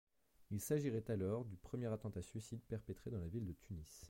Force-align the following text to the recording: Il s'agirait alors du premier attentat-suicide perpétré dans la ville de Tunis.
Il 0.49 0.59
s'agirait 0.59 1.03
alors 1.11 1.45
du 1.45 1.57
premier 1.57 1.85
attentat-suicide 1.85 2.63
perpétré 2.67 3.11
dans 3.11 3.19
la 3.19 3.27
ville 3.27 3.45
de 3.45 3.53
Tunis. 3.53 3.99